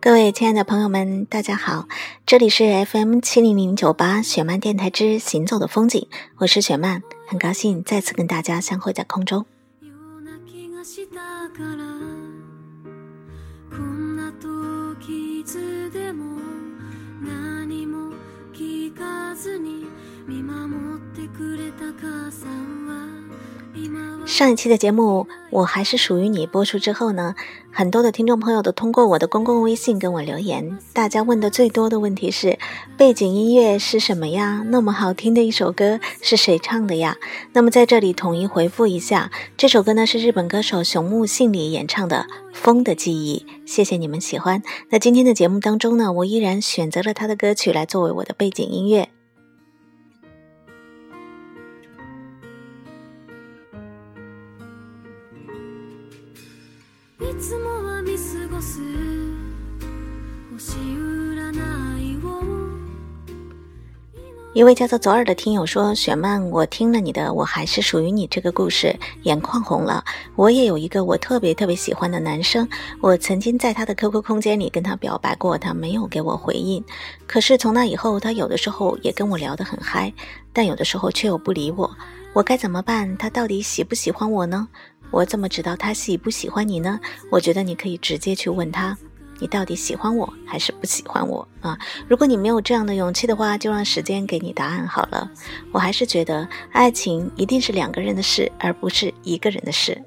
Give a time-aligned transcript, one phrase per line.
[0.00, 1.88] 各位亲爱的朋友们，大家好，
[2.24, 9.44] 这里是 FM 七零零九八雪漫电台之行走的风景，我是雪漫，很高兴再次跟大家相会在空中。
[24.34, 27.36] 上一期的节目，我还是属于你播出之后呢，
[27.70, 30.76] 很多的听众朋友都通过我的公共微信跟我留言。
[30.92, 32.58] 大家问的最多的问题是，
[32.96, 34.64] 背景音乐是什么呀？
[34.66, 37.16] 那么好听的一首歌是谁唱的呀？
[37.52, 43.46] 那么在这里统一回复一下，这首歌呢是日本歌手熊木信里演唱的《风的记忆》。
[43.64, 44.60] 谢谢你们喜欢。
[44.90, 49.10] 那今天的节目当中呢，我依然选择了他的歌曲来作为我的背景音乐。
[64.54, 70.04] 一位叫做左耳的听友说：“雪曼，我听了你的《我还是属于你》这个故事，眼眶红了。
[70.36, 72.68] 我也有一个我特别特别喜欢的男生，
[73.00, 76.84] 我曾经在他的 QQ 空间里跟他表白过，他没有给我回应。
[77.26, 80.14] 可是从那以后，他有的时候也跟我聊得很嗨，
[80.52, 81.90] 但有的时候却又不理我。
[82.32, 83.16] 我该怎么办？
[83.16, 84.68] 他到底喜不喜欢我呢？
[85.14, 86.98] 我怎么知道他喜不喜欢你呢？
[87.30, 88.98] 我觉得你可以直接去问他。”
[89.40, 91.78] 你到底喜欢我还是不喜欢我啊？
[92.08, 95.30] 如果你没有这样的勇气的话，就让时间给你答案好了。
[95.72, 100.00] 我还是觉得爱情一定是两个人的事，而不是一个人的事。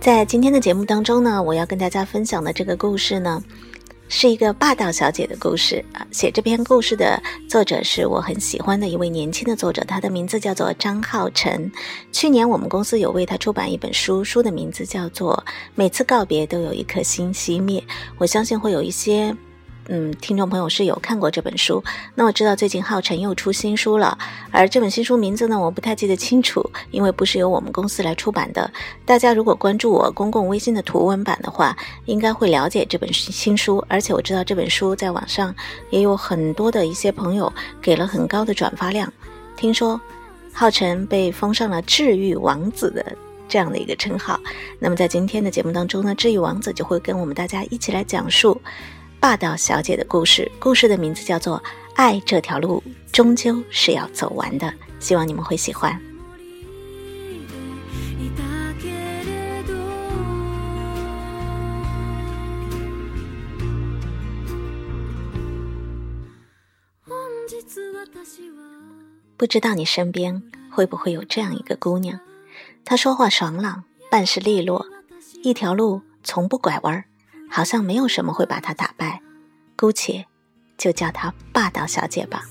[0.00, 3.42] 在今天的节目当中呢，我要跟大家分享的这个故事呢。
[4.12, 6.04] 是一个霸道小姐的故事啊！
[6.10, 11.70] 写这篇故事的作者是我很喜欢的一位年轻的作者，他的名字叫做张浩辰。
[12.10, 15.40] 去年我们公司有为他出版一本书，书的名字叫做
[15.76, 17.80] 《每次告别都有一颗心熄灭》。
[18.18, 19.34] 我相信会有一些。
[19.92, 21.82] 嗯，听众朋友是有看过这本书，
[22.14, 24.16] 那我知道最近浩辰又出新书了，
[24.52, 28.72] 而这本新书名字呢，我不太记得清楚，因为不是由我们公司来出版的。
[29.04, 35.52] 大家如果关注我公共微信的图文版的话，应该会了解这本新书，而且我知道这本书在网上
[35.90, 37.52] 也有很多的一些朋友
[37.82, 39.12] 给了很高的转发量。
[39.56, 40.00] 听说
[40.52, 43.04] 浩辰被封上了“治愈王子”的
[43.48, 44.38] 这样的一个称号，
[44.78, 48.56] 那么在今天的节目当中呢，治愈王子就会跟我们大家一起来讲述。
[49.20, 51.58] 霸道小姐的故事，故事的名字叫做
[51.94, 52.82] 《爱这条路
[53.12, 54.66] 终究是要走完的》，
[54.98, 56.00] 希望你们会喜欢。
[69.36, 72.18] 不知道你身边会不会有这样一个姑娘，
[72.86, 74.86] 她说话爽朗，办事利落，
[75.42, 77.04] 一条路从不拐弯儿。
[77.52, 78.89] 好像没有什么会把她打，
[79.80, 80.22] 姑且
[80.76, 82.44] 就叫她霸道小姐吧。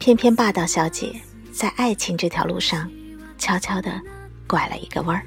[0.00, 1.14] 偏偏霸道小姐
[1.52, 2.90] 在爱情这条路上，
[3.38, 4.02] 悄悄地
[4.44, 5.24] 拐了一个弯儿。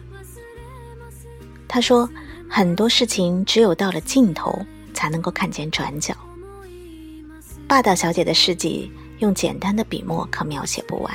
[1.70, 2.10] 她说
[2.52, 4.60] ：“很多事情只有到了尽头，
[4.94, 6.14] 才能够看见转角。”
[7.66, 11.14] 霸道小姐的事迹，用简单的笔墨可描写不完。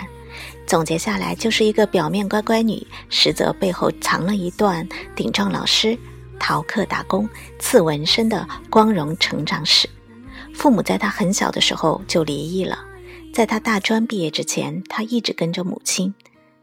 [0.67, 5.99] 总结下来，就是一个表面乖乖女，实则背后藏了一段顶撞老师。
[6.43, 7.27] 逃课打工、
[7.61, 9.89] 刺纹身的光荣成长史。
[10.53, 12.85] 父母在他很小的时候就离异了。
[13.33, 16.13] 在他大专毕业之前，他一直跟着母亲。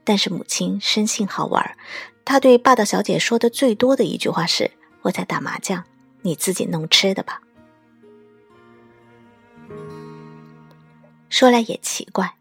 [0.04, 1.78] 但是母亲生性好玩，
[2.26, 4.70] 他对霸道小姐说的最多的一句话是
[5.04, 5.84] ：“我在打麻将，
[6.24, 7.42] 你自己弄吃的吧。”
[11.30, 12.36] 说来也奇怪，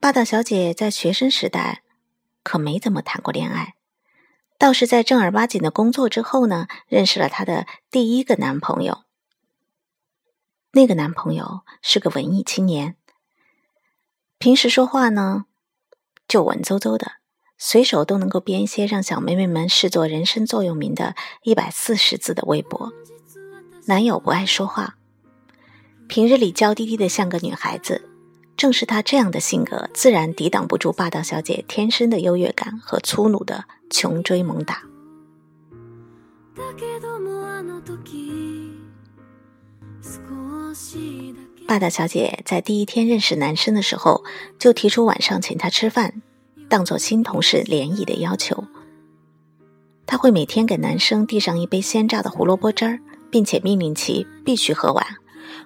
[0.00, 1.82] 霸道小姐在学生时代
[2.42, 3.74] 可没怎么谈过恋爱。
[4.60, 9.04] 倒是在正儿八经的工作之后呢，认识了她的第一个男朋友。
[10.72, 12.94] 那个男朋友是个文艺青年，
[14.36, 15.46] 平时说话呢
[16.28, 17.12] 就文绉绉的，
[17.56, 22.92] 随手都能够编一些让小妹妹们视作人生座右铭的一百四十字的微博。
[23.86, 24.98] 男友不爱说话，
[26.06, 28.06] 平日里娇滴滴的像个女孩子。
[28.58, 34.82] 正是他这样的性格，自然抵挡不住霸道小姐天生的优越感和粗鲁的穷追猛打。
[41.66, 44.24] 霸道小姐在第一天认识男生的时候，
[44.58, 46.22] 就提出晚上请他吃饭，
[46.68, 48.64] 当做新同事联谊的要求。
[50.06, 52.98] 他会每天给男生递上一杯鲜榨的胡萝卜汁儿，
[53.30, 55.06] 并且命令其必须喝完。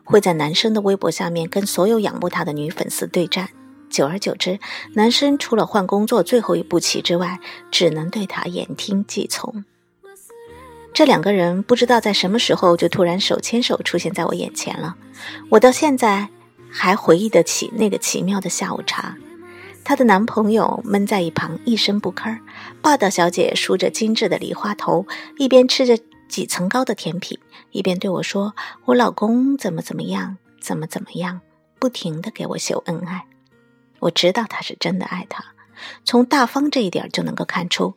[0.03, 3.49] 会在男生的微博下面跟所有仰慕他的女粉丝对战。
[3.95, 4.59] 久而久之，
[4.95, 7.39] 男生除了换工作最后一步棋之外，
[7.71, 9.65] 只能对她言听计从。
[10.93, 14.97] 这两个人不知道在什么时候就突然手牵手出现在我眼前了。
[15.49, 16.29] 我到现在
[16.69, 19.17] 还回忆得起那个奇妙的下午茶。
[19.85, 22.37] 她的男朋友闷在一旁一声不吭，
[22.83, 25.07] 霸道小姐梳着精致的梨花头，
[25.39, 25.97] 一边吃着
[26.29, 27.39] 几层高的甜品，
[27.71, 28.55] 一边对我说
[28.87, 31.41] ：“我老公怎么怎么样，怎么怎么样，
[31.79, 33.25] 不停的给我秀恩爱。”
[34.05, 35.43] 我知道他是真的爱她，
[36.05, 37.95] 从大方这一点就能够看出，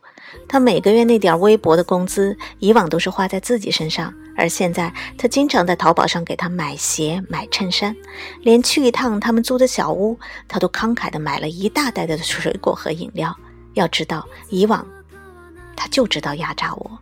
[0.48, 7.94] 他每个月那点微薄的工资，以往都是花在自己身上，而现在他经常在淘宝上给他买鞋、买衬衫，
[8.40, 10.18] 连去一趟他们租的小屋，
[10.48, 13.36] 他都慷慨的买了一大袋的水果和饮料。
[13.74, 14.86] 要知道，以往
[15.76, 16.98] 他就知道压榨我。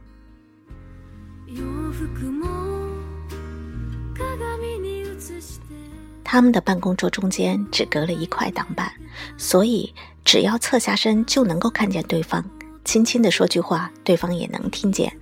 [6.28, 8.90] 他们的办公桌中间只隔了一块挡板，
[9.38, 9.94] 所以
[10.24, 12.44] 只要侧下身就能够看见对方。
[12.84, 15.12] 轻轻地说句话，对方也能听见。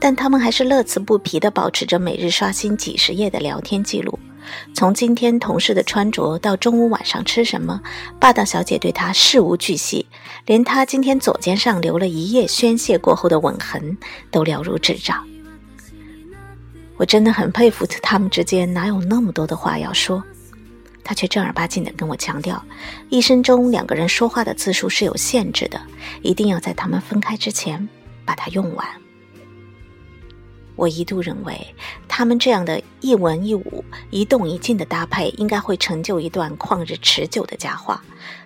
[0.00, 4.18] 但他们还是乐此不疲地保持着每日刷新几十页的聊天记录。
[4.74, 7.80] 从今天同事的穿着到中午晚上吃什么，
[8.18, 10.06] 霸道小姐对他事无巨细，
[10.44, 13.96] 连他今天左肩上留了一夜宣泄过后的吻痕
[14.32, 15.24] 都了如指掌。
[16.96, 20.20] 我真的很佩服他们之间哪有那么多的话要说。
[21.08, 22.62] 他却正儿八经地跟我强调，
[23.08, 25.80] 一生中两个人说话的次数是有限制的，
[26.20, 27.88] 一定要在他们分开之前
[28.26, 28.86] 把它用完。
[30.76, 31.74] 我一度认为，
[32.06, 38.04] 他们这样的一文一武、一动一静的搭配，应该会成就一段旷日持久的佳话。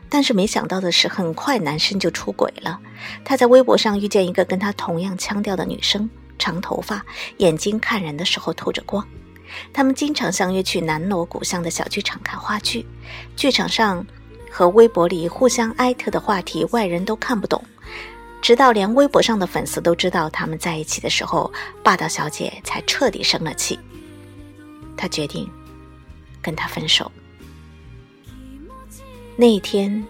[0.08, 2.78] 但是没想到的是，很快男生就出轨了。
[3.24, 7.04] 他在微博上遇见一个跟他同样腔调的女生，长头发，
[7.38, 9.04] 眼睛看人的时候透着光。
[9.72, 12.87] 他们经常相约去南锣鼓巷的小剧场看话剧，
[13.37, 14.06] 剧场上
[14.50, 17.62] 和微博里互相艾特的话题，外人都看不懂。
[18.40, 21.52] 直到连微博上的粉丝都知道他们在一起的时候，
[21.82, 23.78] 霸道小姐才彻底生了气。
[24.96, 25.49] 她决定
[26.40, 27.10] 跟他分手。
[29.37, 30.05] 那一天，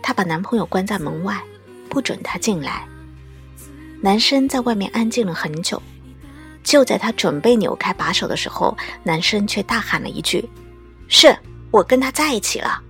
[0.00, 1.42] 她把男朋友关在门外，
[1.88, 2.86] 不准他进来。
[4.00, 5.82] 男生在外面安静了很久。
[6.66, 10.46] 就在他准备扭开把手的时候，男生却大喊了一句
[11.06, 11.34] ：“是
[11.70, 12.82] 我跟他在一起了。”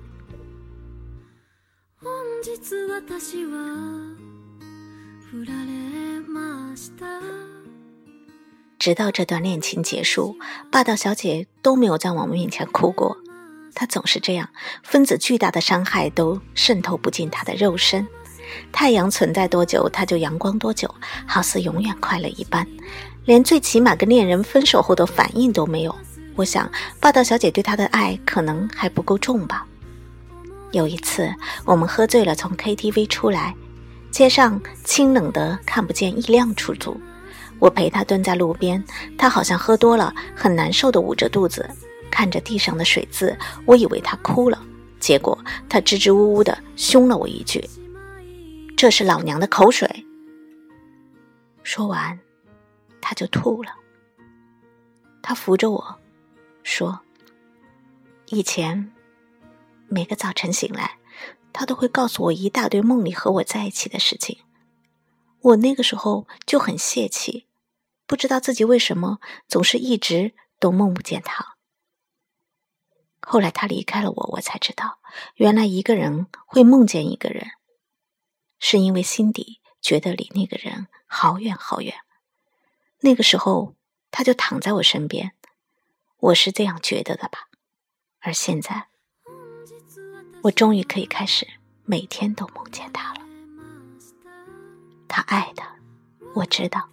[8.78, 10.38] 直到这段恋情结束，
[10.72, 13.19] 霸道小姐都没有在我们面前哭过。
[13.75, 14.49] 她总是这样，
[14.82, 18.08] 分子巨大的伤害都渗透不进她的肉身。
[18.72, 20.94] 太阳存在多久，她就阳光多久，
[21.26, 22.67] 好似永远快乐一般。
[23.26, 25.94] 连最起码跟恋人分手后的反应都没有，
[26.37, 26.70] 我想
[27.00, 29.67] 霸道小姐对他的爱可能还不够重吧。
[30.70, 31.28] 有一次
[31.64, 33.55] 我们喝醉了，从 KTV 出来，
[34.11, 36.99] 街上清冷的看不见一辆出租，
[37.58, 38.82] 我陪他蹲在路边，
[39.19, 41.69] 他好像喝多了，很难受的捂着肚子，
[42.11, 44.62] 看着地上的水渍，我以为他哭了，
[45.00, 45.37] 结果
[45.69, 47.69] 他支支吾吾的凶了我一句
[48.76, 50.06] ：“这是老娘的口水。”
[51.65, 52.17] 说完。
[53.08, 53.72] 他就吐了。
[55.22, 56.01] 他扶着我
[56.65, 57.03] 说
[58.27, 58.93] ：“以前
[59.86, 60.98] 每个早晨醒来，
[61.53, 64.41] 他都会告诉我一大堆梦里和我在一起的事情。
[65.41, 67.46] 我那个时候就很泄气，
[68.08, 71.55] 不知道自己为什么总是一直都梦不见他。
[73.20, 74.98] 后来他离开了我，我才知道，
[75.36, 77.46] 原来一个人会梦见一个人，
[78.58, 81.94] 是因为心底觉得离那个人好远好远。”
[83.06, 83.77] 那个时候，
[84.10, 85.31] 他就躺在我身边，
[86.19, 87.46] 我是这样觉得的吧。
[88.19, 88.89] 而现在，
[90.43, 91.46] 我终于可以开始
[91.84, 93.20] 每天都梦见他了。
[95.06, 95.63] 他爱的，
[96.34, 96.89] 我知道。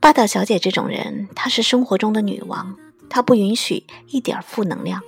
[0.00, 2.78] 霸道小姐这种人，她是生活中的女王，
[3.10, 5.02] 她不允许一点负能量。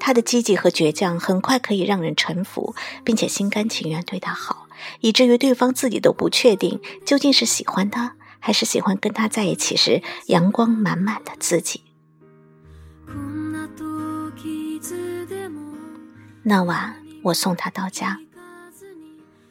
[0.00, 4.66] 她的积极和倔强，很快可以让人臣服，并且心甘情愿对她好，
[4.98, 8.16] 以至于对方自己都不确定究竟是喜欢她。
[8.46, 11.82] 还是喜欢跟他在一起时阳光满满的自己。
[16.44, 18.20] 那晚我送他到家，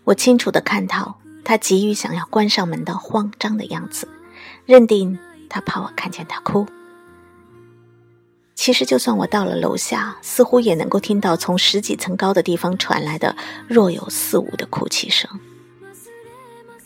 [0.05, 4.07] 我清楚的看到他急于想要关上门的慌张的样子，
[4.65, 6.65] 认定他怕我看见他哭。
[8.53, 13.35] 其实就算我到了楼下，似乎也能够听到从十几层高的地方传来的
[13.67, 15.29] 若有似无的哭泣声。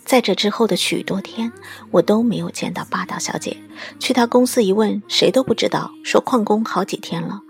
[0.09, 1.53] 在这之后的许多天，
[1.91, 3.55] 我都没有见到霸道小姐。
[3.99, 7.41] 去她公司一问，谁都不知道，说旷工好几天了。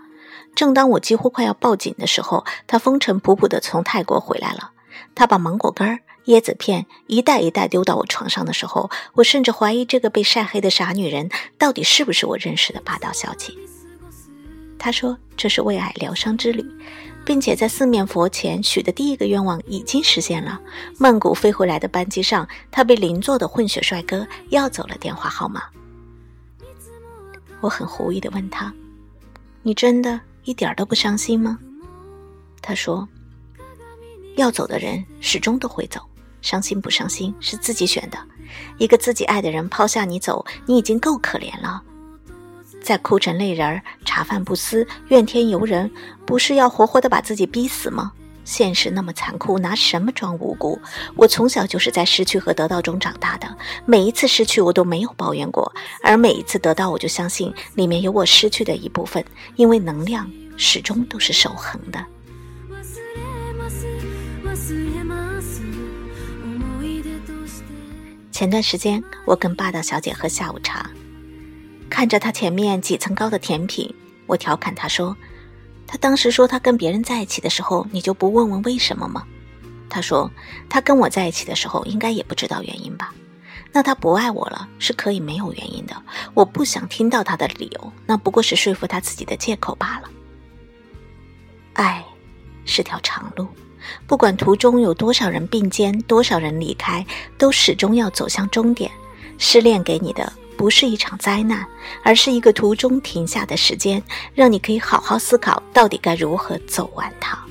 [0.54, 4.72] 正当我几乎快要报警的时候，她风尘仆仆地从泰国回来了。
[5.14, 13.54] 她把芒果干、椰子片一袋一袋丢到我床上的时候，我甚至怀疑这个被晒黑的傻女人到底是不是我认识的霸道小姐。
[14.78, 16.62] 她说这是为爱疗伤之旅。
[17.24, 20.60] 并且在四面佛前许的第一个愿望已经实现了。
[20.98, 25.62] 曼谷飞回来的班机上，他被邻座的混血帅哥要走了电话号码。
[27.60, 28.72] 我很狐疑地问他
[29.62, 31.58] ：“你真的一点都不伤心吗？”
[32.62, 33.06] 他说
[34.36, 36.00] ：“要走的人始终都会走，
[36.40, 38.18] 伤心不伤心是自己选的。
[38.78, 41.82] 一个自己爱的人抛下你走，你已经够可怜了。”
[42.82, 45.90] 再哭成泪人儿，茶饭不思，怨天尤人，
[46.26, 48.12] 不是要活活的把自己逼死吗？
[48.42, 50.80] 现实那么残酷，拿什么装无辜？
[51.14, 53.46] 我从小就是在失去和得到中长大的，
[53.86, 55.72] 每一次失去我都没有抱怨过，
[56.02, 62.04] 而每一次得到，我就相信里面有我失去的一部分，因为能量始终都是守恒的。
[68.32, 70.90] 前段时间，我跟霸道小姐喝下午茶。
[71.90, 73.92] 看着他前面几层高的甜品，
[74.26, 75.14] 我调侃他说
[75.86, 79.24] ：“他当时说他跟别人在一起的时候，你就不问问为什么吗？”
[79.90, 80.30] 他说
[80.70, 83.12] ：“他跟我在一起的时候，应该也不知道原因吧？
[83.72, 85.94] 那他不爱我了，是可以没有原因的。
[86.32, 90.08] 我不想听到他的理由，那不过是说服他自己的借口罢了。
[91.72, 92.04] 爱
[92.64, 93.48] 是条长路，
[94.06, 97.04] 不管途中有多少人并肩，多少人离开，
[97.36, 98.90] 都始终要走向终点。
[99.38, 101.66] 失恋给你的。”不是一场灾难，
[102.02, 104.02] 而是一个途中停下的时间，
[104.34, 107.42] 让你可以好好思考到底该如何走完它。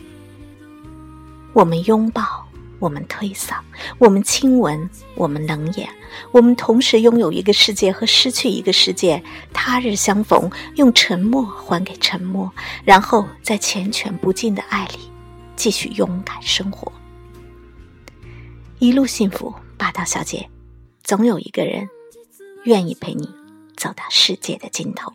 [1.53, 2.47] 我们拥抱，
[2.77, 3.55] 我们推搡，
[3.97, 5.89] 我们亲吻，我们冷眼，
[6.31, 9.23] 我们同时拥有一个世界和失去一个世界。
[9.51, 12.51] 他日相逢，用沉默还给沉默，
[12.85, 14.99] 然后在缱绻不尽的爱里，
[15.55, 16.91] 继续勇敢生活。
[18.77, 20.47] 一路幸福，霸道小姐，
[21.03, 21.89] 总有一个人。
[22.65, 23.29] 愿意陪你
[23.77, 25.11] 走到世界的尽头。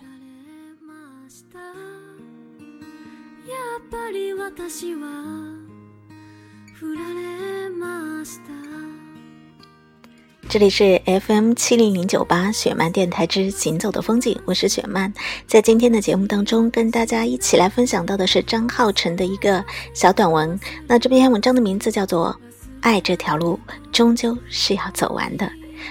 [10.49, 15.13] 这里是 FM 七零零九八雪漫电台之行走的风景，我是雪漫。
[15.47, 20.59] 在今天的节目当中，跟大家一起来分享到的是张浩辰的一个小短文。
[20.87, 22.29] 那这篇文章的名字叫做
[22.81, 23.59] 《爱这条路
[23.91, 25.47] 终究是要走完的》。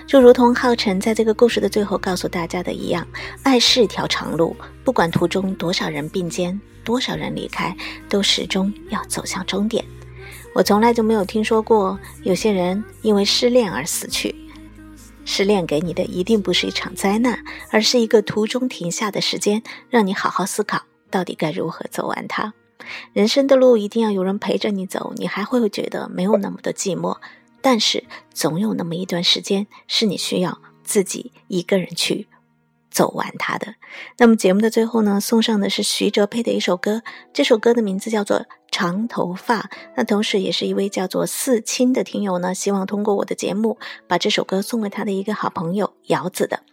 [0.06, 3.08] 就如同浩辰在这个故事的最后告诉大家的一样，
[3.44, 7.76] 爱是条长路，不管途中多少人并肩，多少人离开，
[8.10, 9.84] 都始终要走向终点。
[10.56, 14.36] 我从来就没有听说过有些人因为失恋而死去。
[15.26, 22.54] 失恋给你的一定不是一场灾难，而是一个途中停下的时间，让你好好思考到底该如何走完它。
[23.14, 27.16] 人生的路一定要有人陪着你走，你还会觉得没有那么的寂寞。
[27.64, 28.04] 但是
[28.34, 32.28] 总有那么一段时间是你需要自己一个人去
[32.92, 33.76] 走完它的。
[34.18, 38.40] 那么节目的最后呢，送上的是徐哲佩的一首歌，这首歌的名字叫做
[38.70, 39.62] 《长头发》。
[39.96, 43.78] 那同时也是一位叫做四清的听友呢，希望通过我的节目
[44.08, 46.64] 把这首歌送给他的一个好朋友姚子的。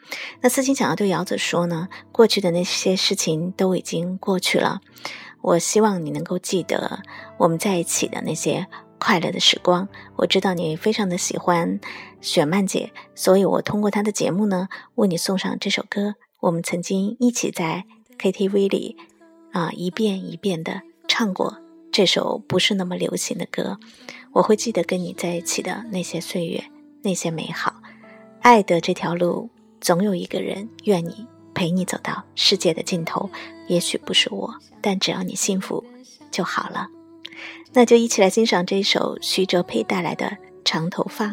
[0.40, 4.80] 那四清想要对姚子说呢，过去的那些事情都已经过去了，
[5.40, 7.00] 我希望你能够记得
[7.38, 8.66] 我们在一起的那些。
[9.00, 11.80] 快乐的时光，我知道你非常的喜欢
[12.20, 16.14] 雪曼姐，所以我通过她的节目呢，为你送上这首歌。
[16.40, 17.84] 我们曾经一起在
[18.18, 18.96] KTV 里
[19.52, 21.58] 啊，一遍一遍的唱过
[21.90, 23.80] 这首不是那么流行的歌。
[24.32, 26.62] 我会记得跟你在一起的那些岁月，
[27.02, 27.74] 那些美好。
[28.40, 33.28] 爱的这条路，总有一个人愿意陪你走到世界的尽头。
[33.66, 35.84] 也许不是我，但只要你幸福
[36.30, 36.86] 就好了。
[37.72, 40.26] 那就一起来欣赏这一首徐哲佩带来的
[40.64, 41.26] 《长头发》，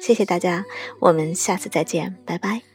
[0.00, 0.64] 谢谢大家，
[1.00, 2.67] 我们下次再见，拜拜。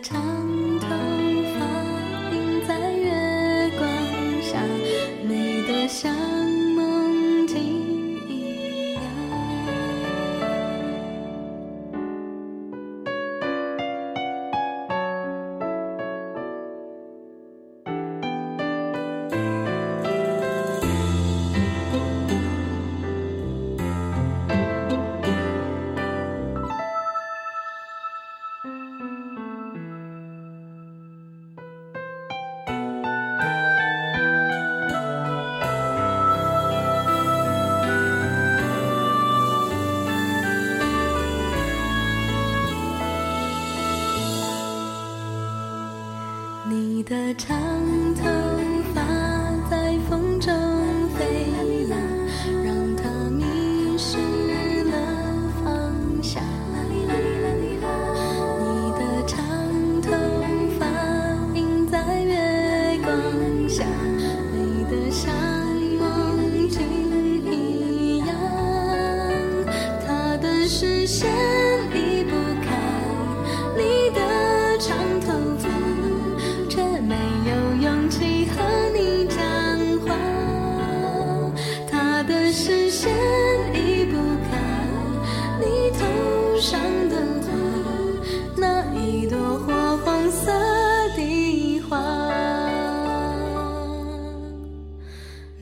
[0.00, 0.53] 唱。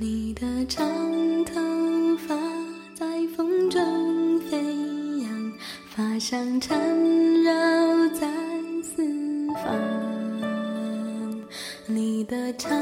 [0.03, 0.85] 你的长
[1.45, 1.55] 头
[2.27, 2.35] 发
[2.93, 3.07] 在
[3.37, 4.59] 风中飞
[5.23, 5.53] 扬，
[5.95, 6.77] 发香缠
[7.45, 7.53] 绕
[8.09, 8.27] 在
[8.83, 9.07] 四
[9.55, 9.79] 方。
[11.87, 12.82] 你的长。